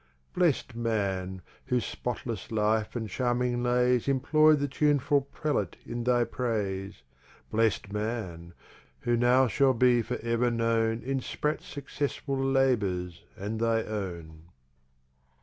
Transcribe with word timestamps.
Blest 0.33 0.73
Man! 0.75 1.43
whose 1.67 1.85
spotless 1.85 2.49
Life 2.49 2.95
and 2.95 3.07
Charming 3.07 3.61
Lays 3.61 4.07
Employ'd 4.07 4.57
the 4.57 4.67
Tuneful 4.67 5.21
Prelate 5.31 5.77
in 5.85 6.03
thy 6.05 6.23
Praise: 6.23 7.03
Blest 7.51 7.93
Man! 7.93 8.55
who 9.01 9.15
now 9.15 9.45
shall 9.45 9.75
be 9.75 10.01
for 10.01 10.17
ever 10.23 10.49
known 10.49 11.03
In 11.03 11.19
Sprat's 11.19 11.67
successful 11.67 12.35
Labours 12.43 13.25
and 13.37 13.59
thy 13.59 13.83
own. 13.83 14.45